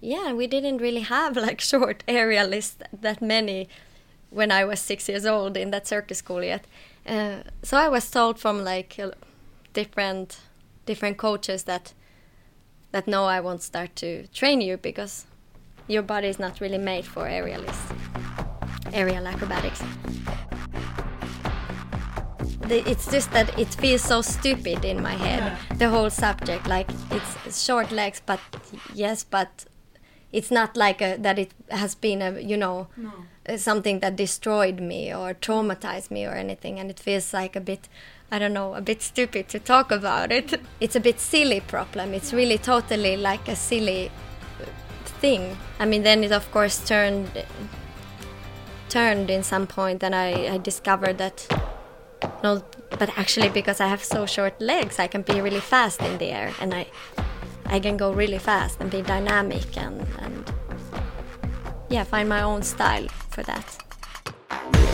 Yeah, 0.00 0.32
we 0.32 0.48
didn't 0.48 0.78
really 0.78 1.02
have 1.02 1.36
like 1.46 1.60
short 1.60 2.02
aerialists 2.08 2.74
that 2.92 3.22
many 3.22 3.68
when 4.30 4.50
I 4.50 4.64
was 4.64 4.80
six 4.80 5.08
years 5.08 5.24
old 5.24 5.56
in 5.56 5.70
that 5.70 5.86
circus 5.86 6.18
school 6.18 6.42
yet. 6.42 6.66
Uh, 7.06 7.44
so 7.62 7.76
I 7.76 7.86
was 7.86 8.10
told 8.10 8.40
from 8.40 8.64
like 8.64 8.96
uh, 8.98 9.12
different 9.74 10.40
different 10.86 11.18
coaches 11.18 11.62
that 11.64 11.94
that 12.90 13.06
no, 13.06 13.26
I 13.26 13.38
won't 13.38 13.62
start 13.62 13.94
to 13.96 14.26
train 14.34 14.60
you 14.60 14.76
because 14.76 15.24
your 15.86 16.02
body 16.02 16.26
is 16.26 16.40
not 16.40 16.60
really 16.60 16.78
made 16.78 17.06
for 17.06 17.26
aerialists, 17.26 17.92
aerial 18.92 19.26
acrobatics. 19.26 19.82
It's 22.70 23.10
just 23.10 23.30
that 23.32 23.58
it 23.58 23.68
feels 23.74 24.02
so 24.02 24.20
stupid 24.20 24.84
in 24.84 25.02
my 25.02 25.14
head. 25.14 25.56
The 25.78 25.88
whole 25.88 26.10
subject, 26.10 26.66
like 26.66 26.90
it's 27.10 27.64
short 27.64 27.90
legs, 27.90 28.20
but 28.24 28.40
yes, 28.94 29.24
but 29.24 29.64
it's 30.32 30.50
not 30.50 30.76
like 30.76 31.00
a, 31.00 31.16
that 31.16 31.38
it 31.38 31.52
has 31.70 31.94
been 31.94 32.22
a 32.22 32.40
you 32.40 32.56
know 32.56 32.86
uh, 33.48 33.56
something 33.56 34.00
that 34.00 34.16
destroyed 34.16 34.80
me 34.80 35.12
or 35.14 35.34
traumatized 35.34 36.10
me 36.10 36.26
or 36.26 36.32
anything 36.32 36.78
and 36.78 36.90
it 36.90 37.00
feels 37.00 37.32
like 37.32 37.56
a 37.56 37.60
bit 37.60 37.88
i 38.30 38.38
don't 38.38 38.52
know 38.52 38.74
a 38.74 38.80
bit 38.80 39.00
stupid 39.00 39.48
to 39.48 39.58
talk 39.58 39.90
about 39.90 40.30
it 40.30 40.60
it's 40.80 40.96
a 40.96 41.00
bit 41.00 41.18
silly 41.18 41.60
problem 41.60 42.12
it's 42.12 42.32
really 42.32 42.58
totally 42.58 43.16
like 43.16 43.48
a 43.48 43.56
silly 43.56 44.10
uh, 44.60 44.64
thing 45.20 45.56
i 45.78 45.86
mean 45.86 46.02
then 46.02 46.22
it 46.22 46.32
of 46.32 46.50
course 46.50 46.86
turned 46.86 47.26
turned 48.88 49.30
in 49.30 49.42
some 49.42 49.66
point 49.66 50.02
and 50.02 50.14
i, 50.14 50.54
I 50.54 50.58
discovered 50.58 51.18
that 51.18 51.46
no 52.42 52.62
but 52.98 53.16
actually 53.18 53.48
because 53.48 53.80
i 53.80 53.86
have 53.86 54.02
so 54.02 54.26
short 54.26 54.60
legs 54.60 54.98
i 54.98 55.06
can 55.06 55.22
be 55.22 55.40
really 55.40 55.60
fast 55.60 56.00
in 56.02 56.18
the 56.18 56.26
air 56.26 56.52
and 56.60 56.74
i 56.74 56.86
I 57.70 57.80
can 57.80 57.98
go 57.98 58.12
really 58.12 58.38
fast 58.38 58.80
and 58.80 58.90
be 58.90 59.02
dynamic 59.02 59.76
and, 59.76 60.06
and 60.18 60.52
yeah, 61.90 62.04
find 62.04 62.28
my 62.28 62.40
own 62.42 62.62
style 62.62 63.08
for 63.30 63.42
that. 63.42 64.87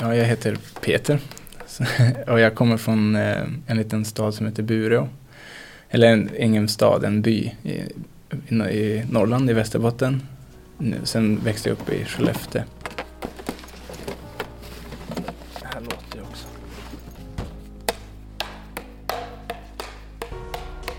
Ja, 0.00 0.14
jag 0.16 0.24
heter 0.24 0.58
Peter 0.80 1.18
och 2.26 2.40
jag 2.40 2.54
kommer 2.54 2.76
från 2.76 3.16
eh, 3.16 3.42
en 3.66 3.76
liten 3.76 4.04
stad 4.04 4.34
som 4.34 4.46
heter 4.46 4.62
Bureå. 4.62 5.08
Eller 5.90 6.12
en, 6.12 6.30
ingen 6.38 6.68
stad, 6.68 7.04
en 7.04 7.22
by 7.22 7.54
i, 7.62 7.70
i, 8.48 8.54
i 8.54 9.04
Norrland, 9.10 9.50
i 9.50 9.52
Västerbotten. 9.52 10.22
Sen 11.04 11.40
växte 11.44 11.68
jag 11.68 11.78
upp 11.78 11.88
i 11.90 12.04
Skellefteå. 12.04 12.62
Det 15.60 15.66
här 15.66 15.80
låter 15.80 16.16
ju 16.16 16.22
också. 16.22 16.46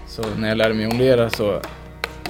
Så 0.07 0.35
när 0.39 0.47
jag 0.49 0.57
lärde 0.57 0.73
mig 0.73 0.83
jonglera 0.83 1.29
så 1.29 1.61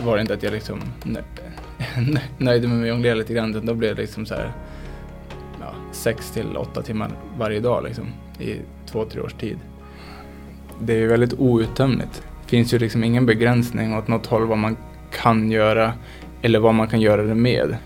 var 0.03 0.15
det 0.15 0.21
inte 0.21 0.33
att 0.33 0.43
jag 0.43 0.53
liksom 0.53 0.81
nö- 1.03 2.19
nöjde 2.37 2.67
mig 2.67 2.77
med 2.77 2.83
att 2.83 2.89
jonglera 2.89 3.15
lite 3.15 3.33
grann, 3.33 3.49
utan 3.49 3.65
då 3.65 3.73
blev 3.73 3.95
det 3.95 4.01
liksom 4.01 4.25
så 4.25 4.33
här 4.35 4.51
sex 6.01 6.31
till 6.31 6.57
åtta 6.57 6.81
timmar 6.81 7.11
varje 7.37 7.59
dag 7.59 7.83
liksom, 7.83 8.05
i 8.39 8.55
två, 8.85 9.05
tre 9.05 9.21
års 9.21 9.33
tid. 9.33 9.57
Det 10.79 10.93
är 10.93 11.07
väldigt 11.07 11.33
outtömligt. 11.33 12.23
Det 12.43 12.49
finns 12.49 12.73
ju 12.73 12.79
liksom 12.79 13.03
ingen 13.03 13.25
begränsning 13.25 13.97
åt 13.97 14.07
något 14.07 14.25
håll 14.25 14.45
vad 14.45 14.57
man 14.57 14.77
kan 15.11 15.51
göra 15.51 15.93
eller 16.41 16.59
vad 16.59 16.73
man 16.73 16.87
kan 16.87 17.01
göra 17.01 17.23
det 17.23 17.35
med. 17.35 17.77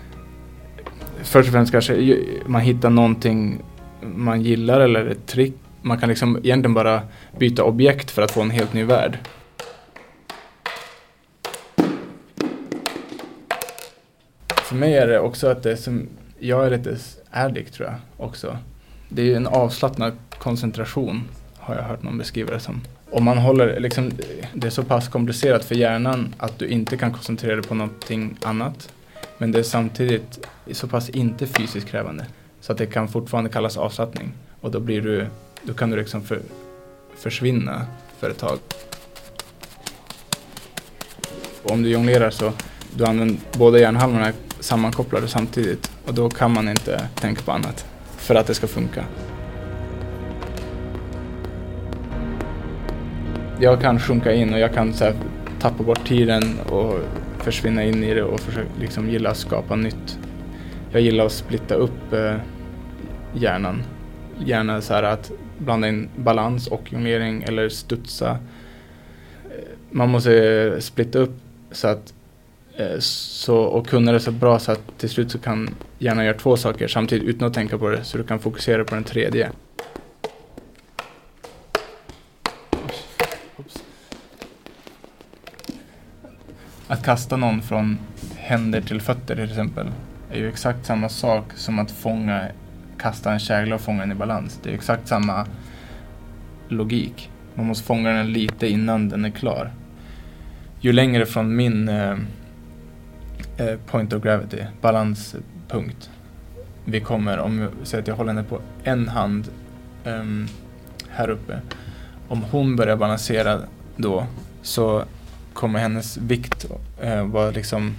Först 1.22 1.48
och 1.48 1.52
främst 1.52 1.72
kanske 1.72 2.18
man 2.46 2.60
hittar 2.60 2.90
någonting 2.90 3.62
man 4.00 4.42
gillar 4.42 4.80
eller 4.80 5.06
ett 5.06 5.26
trick. 5.26 5.54
Man 5.82 5.98
kan 5.98 6.08
liksom 6.08 6.36
egentligen 6.36 6.74
bara 6.74 7.00
byta 7.38 7.64
objekt 7.64 8.10
för 8.10 8.22
att 8.22 8.30
få 8.30 8.42
en 8.42 8.50
helt 8.50 8.72
ny 8.72 8.84
värld. 8.84 9.18
För 14.46 14.74
mig 14.74 14.94
är 14.94 15.06
det 15.06 15.20
också 15.20 15.46
att 15.46 15.62
det 15.62 15.76
som, 15.76 16.08
jag 16.38 16.66
är 16.66 16.70
lite 16.70 16.96
addict 17.36 17.74
tror 17.74 17.88
jag 17.88 18.26
också. 18.26 18.58
Det 19.08 19.22
är 19.22 19.26
ju 19.26 19.34
en 19.34 19.46
avslappnad 19.46 20.12
koncentration 20.38 21.22
har 21.66 21.74
jag 21.74 21.82
hört 21.82 22.02
någon 22.02 22.18
beskriva 22.18 22.52
det 22.52 22.60
som. 22.60 22.80
Om 23.10 23.24
man 23.24 23.38
håller, 23.38 23.80
liksom, 23.80 24.10
det 24.54 24.66
är 24.66 24.70
så 24.70 24.82
pass 24.82 25.08
komplicerat 25.08 25.64
för 25.64 25.74
hjärnan 25.74 26.34
att 26.36 26.58
du 26.58 26.68
inte 26.68 26.96
kan 26.96 27.12
koncentrera 27.12 27.54
dig 27.54 27.64
på 27.64 27.74
någonting 27.74 28.36
annat. 28.42 28.92
Men 29.38 29.52
det 29.52 29.58
är 29.58 29.62
samtidigt 29.62 30.46
så 30.72 30.88
pass 30.88 31.08
inte 31.08 31.46
fysiskt 31.46 31.88
krävande. 31.88 32.26
Så 32.60 32.72
att 32.72 32.78
det 32.78 32.86
kan 32.86 33.08
fortfarande 33.08 33.50
kallas 33.50 33.76
avslappning. 33.76 34.32
Och 34.60 34.70
då 34.70 34.80
blir 34.80 35.00
du, 35.00 35.26
då 35.62 35.74
kan 35.74 35.90
du 35.90 35.96
liksom 35.96 36.22
för, 36.22 36.40
försvinna 37.16 37.86
för 38.18 38.30
ett 38.30 38.38
tag. 38.38 38.58
Och 41.62 41.70
om 41.70 41.82
du 41.82 41.88
jonglerar 41.88 42.30
så 42.30 42.52
du 42.94 43.04
använder 43.04 43.36
båda 43.58 43.78
hjärnhalvorna 43.78 44.32
sammankopplade 44.66 45.28
samtidigt 45.28 45.90
och 46.06 46.14
då 46.14 46.30
kan 46.30 46.52
man 46.52 46.68
inte 46.68 47.08
tänka 47.14 47.42
på 47.42 47.52
annat 47.52 47.86
för 48.16 48.34
att 48.34 48.46
det 48.46 48.54
ska 48.54 48.66
funka. 48.66 49.04
Jag 53.60 53.80
kan 53.80 54.00
sjunka 54.00 54.32
in 54.32 54.54
och 54.54 54.58
jag 54.58 54.74
kan 54.74 54.94
så 54.94 55.04
här, 55.04 55.14
tappa 55.60 55.82
bort 55.82 56.06
tiden 56.06 56.60
och 56.60 56.94
försvinna 57.38 57.84
in 57.84 58.04
i 58.04 58.14
det 58.14 58.22
och 58.22 58.40
försöka, 58.40 58.68
liksom 58.80 59.10
gilla 59.10 59.30
att 59.30 59.36
skapa 59.36 59.76
nytt. 59.76 60.18
Jag 60.90 61.02
gillar 61.02 61.26
att 61.26 61.32
splitta 61.32 61.74
upp 61.74 62.12
eh, 62.12 62.34
hjärnan. 63.34 63.82
Gärna 64.38 64.80
så 64.80 64.94
här 64.94 65.02
att 65.02 65.32
blanda 65.58 65.88
in 65.88 66.08
balans 66.16 66.66
och 66.66 66.92
jonglering 66.92 67.42
eller 67.42 67.68
studsa. 67.68 68.30
Eh, 68.30 68.38
man 69.90 70.08
måste 70.08 70.76
splitta 70.80 71.18
upp 71.18 71.36
så 71.72 71.88
att 71.88 72.14
Eh, 72.76 72.98
så, 72.98 73.56
och 73.56 73.86
kunna 73.86 74.12
det 74.12 74.20
så 74.20 74.32
bra 74.32 74.58
så 74.58 74.72
att 74.72 74.98
till 74.98 75.08
slut 75.08 75.30
så 75.30 75.38
kan 75.38 75.74
hjärnan 75.98 76.24
göra 76.24 76.38
två 76.38 76.56
saker 76.56 76.88
samtidigt 76.88 77.28
utan 77.28 77.48
att 77.48 77.54
tänka 77.54 77.78
på 77.78 77.88
det 77.88 78.04
så 78.04 78.18
du 78.18 78.24
kan 78.24 78.38
fokusera 78.38 78.84
på 78.84 78.94
den 78.94 79.04
tredje. 79.04 79.50
Att 86.88 87.04
kasta 87.04 87.36
någon 87.36 87.62
från 87.62 87.98
händer 88.36 88.80
till 88.80 89.00
fötter 89.00 89.34
till 89.34 89.44
exempel 89.44 89.86
är 90.30 90.38
ju 90.38 90.48
exakt 90.48 90.86
samma 90.86 91.08
sak 91.08 91.52
som 91.54 91.78
att 91.78 91.90
fånga, 91.90 92.48
kasta 92.98 93.32
en 93.32 93.38
kägla 93.38 93.74
och 93.74 93.80
fånga 93.80 94.00
den 94.00 94.12
i 94.12 94.14
balans. 94.14 94.60
Det 94.62 94.70
är 94.70 94.74
exakt 94.74 95.08
samma 95.08 95.46
logik. 96.68 97.30
Man 97.54 97.66
måste 97.66 97.84
fånga 97.84 98.10
den 98.10 98.32
lite 98.32 98.68
innan 98.68 99.08
den 99.08 99.24
är 99.24 99.30
klar. 99.30 99.70
Ju 100.80 100.92
längre 100.92 101.26
från 101.26 101.56
min 101.56 101.88
eh, 101.88 102.16
Eh, 103.56 103.78
point 103.86 104.12
of 104.12 104.22
gravity, 104.22 104.64
balanspunkt, 104.80 106.10
vi 106.84 107.00
kommer, 107.00 107.38
om 107.38 107.58
jag 107.58 107.70
säger 107.82 108.02
att 108.02 108.08
jag 108.08 108.14
håller 108.14 108.32
henne 108.32 108.44
på 108.44 108.60
en 108.84 109.08
hand 109.08 109.48
um, 110.04 110.48
här 111.10 111.30
uppe. 111.30 111.60
Om 112.28 112.42
hon 112.42 112.76
börjar 112.76 112.96
balansera 112.96 113.60
då 113.96 114.26
så 114.62 115.04
kommer 115.52 115.78
hennes 115.78 116.16
vikt 116.16 116.66
uh, 117.04 117.24
vara 117.24 117.50
liksom 117.50 117.94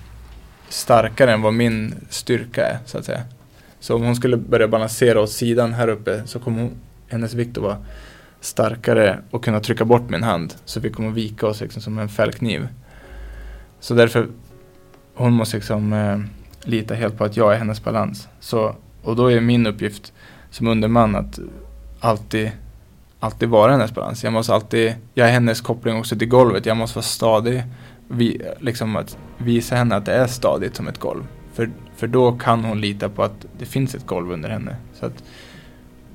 starkare 0.70 1.34
än 1.34 1.42
vad 1.42 1.54
min 1.54 1.96
styrka 2.10 2.66
är 2.66 2.78
så 2.86 2.98
att 2.98 3.06
säga. 3.06 3.22
Så 3.80 3.96
om 3.96 4.04
hon 4.04 4.16
skulle 4.16 4.38
börja 4.38 4.68
balansera 4.68 5.22
åt 5.22 5.32
sidan 5.32 5.74
här 5.74 5.88
uppe 5.88 6.22
så 6.26 6.40
kommer 6.40 6.62
hon, 6.62 6.72
hennes 7.08 7.34
vikt 7.34 7.58
att 7.58 7.64
vara 7.64 7.78
starkare 8.42 9.20
och 9.32 9.44
kunna 9.44 9.60
trycka 9.60 9.86
bort 9.86 10.10
min 10.10 10.24
hand. 10.24 10.54
Så 10.66 10.80
vi 10.80 10.90
kommer 10.90 11.12
vika 11.12 11.48
oss 11.48 11.62
liksom 11.62 11.82
som 11.82 12.00
en 12.00 12.10
fällkniv. 12.10 12.68
Så 13.80 13.94
därför, 13.94 14.28
hon 15.18 15.34
måste 15.34 15.58
liksom 15.58 15.94
eh, 15.94 16.20
lita 16.64 16.94
helt 16.94 17.18
på 17.18 17.24
att 17.24 17.38
jag 17.38 17.54
är 17.54 17.58
hennes 17.58 17.84
balans. 17.84 18.28
Så, 18.40 18.76
och 19.04 19.16
då 19.16 19.32
är 19.32 19.42
min 19.42 19.68
uppgift 19.68 20.14
som 20.50 20.68
underman 20.68 21.16
att 21.16 21.40
alltid, 22.00 22.52
alltid 23.20 23.50
vara 23.50 23.72
hennes 23.72 23.94
balans. 23.94 24.24
Jag 24.24 24.34
måste 24.34 24.54
alltid, 24.54 24.96
jag 25.14 25.28
är 25.28 25.32
hennes 25.32 25.62
koppling 25.62 25.98
också 25.98 26.16
till 26.16 26.28
golvet. 26.28 26.66
Jag 26.66 26.78
måste 26.78 26.98
vara 26.98 27.04
stadig. 27.04 27.64
Vi, 28.08 28.42
liksom 28.60 28.96
att 28.96 29.18
visa 29.38 29.76
henne 29.76 29.96
att 29.96 30.06
det 30.06 30.14
är 30.14 30.28
stadigt 30.28 30.76
som 30.76 30.88
ett 30.88 31.00
golv. 31.00 31.24
För, 31.54 31.70
för 31.96 32.08
då 32.08 32.32
kan 32.32 32.64
hon 32.64 32.82
lita 32.82 33.10
på 33.10 33.24
att 33.24 33.46
det 33.60 33.66
finns 33.66 33.96
ett 33.96 34.06
golv 34.06 34.32
under 34.32 34.50
henne. 34.50 34.76
Så 34.94 35.06
att 35.06 35.24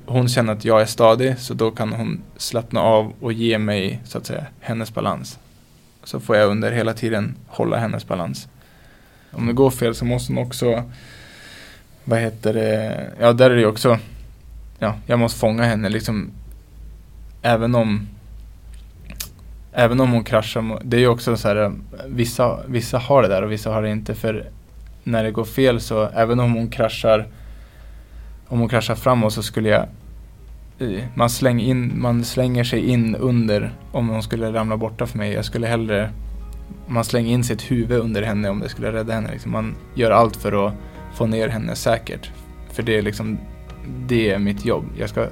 hon 0.05 0.27
känner 0.29 0.53
att 0.53 0.65
jag 0.65 0.81
är 0.81 0.85
stadig 0.85 1.39
så 1.39 1.53
då 1.53 1.71
kan 1.71 1.93
hon 1.93 2.21
slappna 2.37 2.81
av 2.81 3.13
och 3.19 3.33
ge 3.33 3.57
mig 3.57 4.01
så 4.05 4.17
att 4.17 4.25
säga 4.25 4.45
hennes 4.59 4.93
balans. 4.93 5.39
Så 6.03 6.19
får 6.19 6.35
jag 6.35 6.49
under 6.49 6.71
hela 6.71 6.93
tiden 6.93 7.35
hålla 7.47 7.77
hennes 7.77 8.07
balans. 8.07 8.47
Om 9.33 9.47
det 9.47 9.53
går 9.53 9.71
fel 9.71 9.95
så 9.95 10.05
måste 10.05 10.33
hon 10.33 10.43
också, 10.43 10.83
vad 12.03 12.19
heter 12.19 12.53
det, 12.53 13.11
ja 13.19 13.33
där 13.33 13.49
är 13.49 13.55
det 13.55 13.61
ju 13.61 13.67
också, 13.67 13.99
ja 14.79 14.95
jag 15.05 15.19
måste 15.19 15.39
fånga 15.39 15.63
henne 15.63 15.89
liksom 15.89 16.31
även 17.41 17.75
om 17.75 18.07
Även 19.75 19.99
om 19.99 20.11
hon 20.11 20.23
kraschar, 20.23 20.79
det 20.83 20.97
är 20.97 21.01
ju 21.01 21.07
också 21.07 21.37
så 21.37 21.47
här, 21.47 21.73
vissa, 22.07 22.59
vissa 22.67 22.97
har 22.97 23.21
det 23.21 23.27
där 23.27 23.41
och 23.41 23.51
vissa 23.51 23.71
har 23.71 23.81
det 23.81 23.89
inte 23.89 24.15
för 24.15 24.45
när 25.03 25.23
det 25.23 25.31
går 25.31 25.45
fel 25.45 25.81
så 25.81 26.03
även 26.03 26.39
om 26.39 26.53
hon 26.53 26.69
kraschar 26.69 27.27
om 28.47 28.59
hon 28.59 28.69
kraschar 28.69 28.95
framåt 28.95 29.33
så 29.33 29.43
skulle 29.43 29.69
jag 29.69 29.85
man, 31.13 31.29
släng 31.29 31.61
in, 31.61 32.01
man 32.01 32.23
slänger 32.23 32.63
sig 32.63 32.79
in 32.79 33.15
under 33.15 33.71
om 33.91 34.09
hon 34.09 34.23
skulle 34.23 34.53
ramla 34.53 34.77
borta 34.77 35.05
för 35.05 35.17
mig. 35.17 35.33
Jag 35.33 35.45
skulle 35.45 35.67
hellre 35.67 36.09
man 36.87 37.03
slänger 37.03 37.33
in 37.33 37.43
sitt 37.43 37.71
huvud 37.71 37.99
under 37.99 38.21
henne 38.21 38.49
om 38.49 38.59
det 38.59 38.69
skulle 38.69 38.91
rädda 38.91 39.13
henne. 39.13 39.31
Liksom 39.31 39.51
man 39.51 39.75
gör 39.93 40.11
allt 40.11 40.35
för 40.35 40.67
att 40.67 40.73
få 41.13 41.25
ner 41.25 41.47
henne 41.47 41.75
säkert. 41.75 42.31
För 42.71 42.83
det 42.83 42.97
är 42.97 43.01
liksom 43.01 43.37
det 44.07 44.29
är 44.31 44.39
mitt 44.39 44.65
jobb. 44.65 44.85
Jag, 44.97 45.09
ska, 45.09 45.27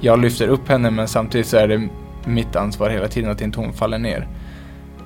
jag 0.00 0.18
lyfter 0.18 0.48
upp 0.48 0.68
henne 0.68 0.90
men 0.90 1.08
samtidigt 1.08 1.46
så 1.46 1.56
är 1.56 1.68
det 1.68 1.88
mitt 2.26 2.56
ansvar 2.56 2.90
hela 2.90 3.08
tiden 3.08 3.30
att 3.30 3.40
inte 3.40 3.60
hon 3.60 3.72
faller 3.72 3.98
ner. 3.98 4.28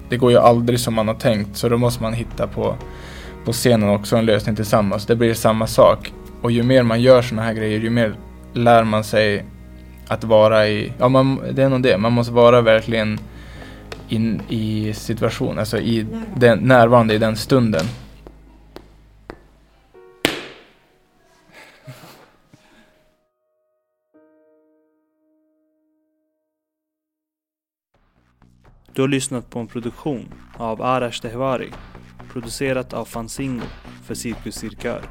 Det 0.09 0.17
går 0.17 0.31
ju 0.31 0.39
aldrig 0.39 0.81
som 0.81 0.95
man 0.95 1.09
har 1.09 1.15
tänkt 1.15 1.57
så 1.57 1.69
då 1.69 1.77
måste 1.77 2.03
man 2.03 2.13
hitta 2.13 2.47
på, 2.47 2.75
på 3.45 3.53
scenen 3.53 3.89
också 3.89 4.17
en 4.17 4.27
lösning 4.27 4.57
tillsammans. 4.57 5.07
Det 5.07 5.17
blir 5.17 5.35
samma 5.35 5.67
sak. 5.67 6.13
Och 6.43 6.51
ju 6.51 6.63
mer 6.63 6.83
man 6.83 7.01
gör 7.01 7.23
sådana 7.23 7.43
här 7.43 7.55
grejer 7.55 7.81
ju 7.81 7.91
mer 7.91 8.15
lär 8.53 8.85
man 8.85 9.05
sig 9.05 9.45
att 10.09 10.25
vara 10.25 10.69
i, 10.69 10.93
ja 10.99 11.09
man, 11.09 11.41
det 11.53 11.63
är 11.63 11.69
nog 11.69 11.83
det, 11.83 11.99
man 11.99 12.13
måste 12.13 12.33
vara 12.33 12.61
verkligen 12.61 13.19
in 14.09 14.43
i 14.49 14.93
situationen, 14.95 15.59
alltså 15.59 15.79
i 15.79 16.07
den, 16.37 16.59
närvarande 16.59 17.15
i 17.15 17.19
den 17.19 17.37
stunden. 17.37 17.85
Du 28.99 29.03
har 29.03 29.09
lyssnat 29.09 29.51
på 29.51 29.59
en 29.59 29.67
produktion 29.67 30.35
av 30.57 30.83
Arash 30.83 31.23
Tehvari, 31.23 31.73
producerat 32.33 32.93
av 32.93 33.05
Fanzingo 33.05 33.65
för 34.05 34.15
Cirkus 34.15 34.55
Cirkör. 34.55 35.03